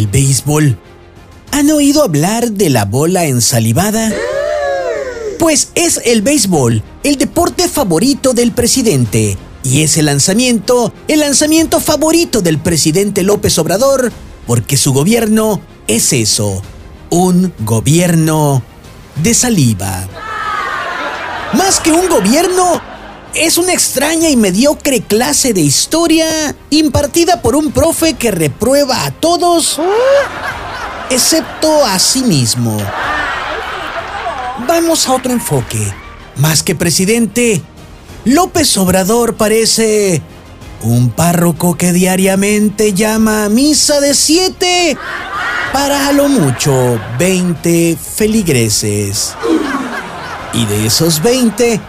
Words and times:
El 0.00 0.06
béisbol. 0.06 0.78
¿Han 1.52 1.70
oído 1.70 2.02
hablar 2.02 2.52
de 2.52 2.70
la 2.70 2.86
bola 2.86 3.26
ensalivada? 3.26 4.10
Pues 5.38 5.72
es 5.74 6.00
el 6.06 6.22
béisbol, 6.22 6.82
el 7.02 7.18
deporte 7.18 7.68
favorito 7.68 8.32
del 8.32 8.52
presidente. 8.52 9.36
Y 9.62 9.82
ese 9.82 10.02
lanzamiento, 10.02 10.94
el 11.06 11.20
lanzamiento 11.20 11.80
favorito 11.80 12.40
del 12.40 12.58
presidente 12.58 13.22
López 13.22 13.58
Obrador, 13.58 14.10
porque 14.46 14.78
su 14.78 14.94
gobierno 14.94 15.60
es 15.86 16.14
eso, 16.14 16.62
un 17.10 17.52
gobierno 17.58 18.62
de 19.22 19.34
saliva. 19.34 20.08
Más 21.52 21.78
que 21.78 21.92
un 21.92 22.08
gobierno, 22.08 22.80
es 23.34 23.58
una 23.58 23.72
extraña 23.72 24.28
y 24.28 24.36
mediocre 24.36 25.00
clase 25.00 25.52
de 25.52 25.60
historia 25.60 26.54
impartida 26.70 27.42
por 27.42 27.56
un 27.56 27.72
profe 27.72 28.14
que 28.14 28.30
reprueba 28.30 29.04
a 29.04 29.10
todos, 29.10 29.80
excepto 31.10 31.84
a 31.84 31.98
sí 31.98 32.22
mismo. 32.22 32.76
Vamos 34.66 35.06
a 35.06 35.12
otro 35.12 35.32
enfoque. 35.32 35.92
Más 36.36 36.62
que 36.62 36.74
presidente, 36.74 37.62
López 38.24 38.76
Obrador 38.78 39.34
parece 39.34 40.22
un 40.82 41.10
párroco 41.10 41.76
que 41.76 41.92
diariamente 41.92 42.94
llama 42.94 43.44
a 43.44 43.48
misa 43.48 44.00
de 44.00 44.14
siete 44.14 44.96
para 45.72 46.12
lo 46.12 46.28
mucho 46.28 47.00
20 47.18 47.96
feligreses. 47.96 49.34
Y 50.52 50.66
de 50.66 50.86
esos 50.86 51.22
20, 51.22 51.80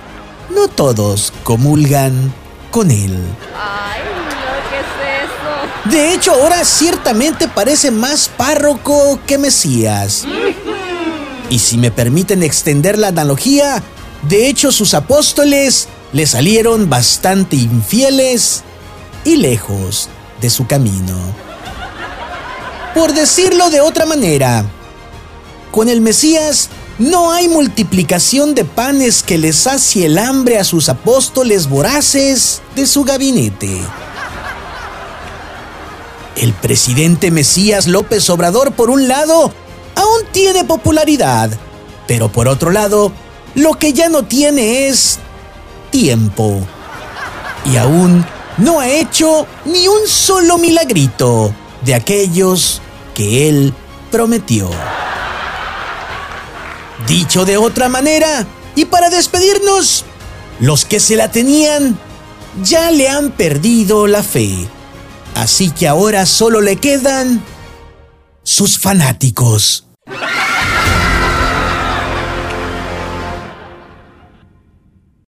no 0.52 0.68
todos 0.68 1.34
comulgan 1.44 2.34
con 2.70 2.92
él. 2.92 3.18
Ay, 3.56 4.02
no, 4.04 4.70
¿qué 4.70 4.80
es 4.80 5.24
eso? 5.24 5.90
De 5.90 6.14
hecho, 6.14 6.34
ahora 6.34 6.64
ciertamente 6.64 7.48
parece 7.48 7.92
más 7.92 8.30
párroco 8.30 9.20
que 9.26 9.38
Mesías. 9.38 10.26
Y 11.50 11.60
si 11.60 11.78
me 11.78 11.92
permiten 11.92 12.44
extender 12.44 12.98
la 12.98 13.08
analogía, 13.08 13.84
de 14.24 14.48
hecho 14.48 14.72
sus 14.72 14.94
apóstoles 14.94 15.88
le 16.14 16.26
salieron 16.26 16.90
bastante 16.90 17.56
infieles 17.56 18.64
y 19.26 19.36
lejos 19.38 20.10
de 20.40 20.50
su 20.50 20.68
camino. 20.68 21.18
Por 22.94 23.14
decirlo 23.14 23.70
de 23.70 23.82
otra 23.82 24.06
manera, 24.06 24.66
con 25.72 25.88
el 25.90 26.02
Mesías 26.02 26.70
no 27.02 27.32
hay 27.32 27.48
multiplicación 27.48 28.54
de 28.54 28.64
panes 28.64 29.24
que 29.24 29.40
les 29.40 29.56
sacie 29.56 30.06
el 30.06 30.20
hambre 30.20 30.60
a 30.60 30.64
sus 30.64 30.88
apóstoles 30.88 31.68
voraces 31.68 32.62
de 32.76 32.86
su 32.86 33.04
gabinete. 33.04 33.82
El 36.36 36.54
presidente 36.54 37.32
Mesías 37.32 37.88
López 37.88 38.30
Obrador, 38.30 38.74
por 38.74 38.92
un 38.92 39.08
lado, 39.08 39.52
aún 39.96 40.22
tiene 40.32 40.64
popularidad, 40.64 41.50
pero 42.08 42.32
por 42.32 42.48
otro 42.48 42.70
lado, 42.70 43.12
lo 43.56 43.74
que 43.74 43.94
ya 43.94 44.08
no 44.08 44.22
tiene 44.22 44.88
es 44.88 45.18
tiempo. 45.90 46.60
Y 47.66 47.78
aún 47.78 48.24
no 48.58 48.80
ha 48.80 48.90
hecho 48.90 49.48
ni 49.66 49.88
un 49.88 50.08
solo 50.08 50.60
milagrito 50.60 51.52
de 51.84 51.96
aquellos 51.96 52.80
que 53.16 53.50
él 53.50 53.74
prometió. 54.12 54.70
Dicho 57.08 57.46
de 57.46 57.58
otra 57.58 57.90
manera, 57.90 58.48
y 58.76 58.86
para 58.86 59.10
despedirnos, 59.10 60.06
los 60.60 60.86
que 60.86 61.00
se 61.00 61.16
la 61.16 61.32
tenían 61.32 61.98
ya 62.64 62.92
le 62.92 63.10
han 63.10 63.32
perdido 63.32 64.08
la 64.08 64.24
fe. 64.24 64.68
Así 65.36 65.72
que 65.72 65.88
ahora 65.88 66.26
solo 66.26 66.62
le 66.62 66.76
quedan 66.76 67.44
sus 68.44 68.78
fanáticos. 68.78 69.91